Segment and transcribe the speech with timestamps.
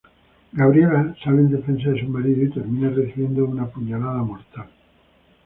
[0.53, 4.65] Gabriela sale en defensa de su marido y termina recibiendo una puñalada mortal.